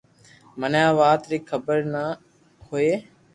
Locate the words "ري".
1.31-1.39